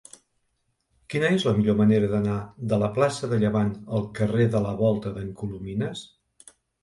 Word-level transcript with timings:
Quina 1.13 1.27
és 1.33 1.43
la 1.47 1.51
millor 1.57 1.75
manera 1.81 2.07
d'anar 2.13 2.37
de 2.71 2.79
la 2.85 2.89
plaça 2.97 3.29
de 3.33 3.39
Llevant 3.45 3.69
al 3.99 4.09
carrer 4.21 4.49
de 4.57 4.63
la 4.67 4.71
Volta 4.83 5.15
d'en 5.19 5.29
Colomines? 5.43 6.05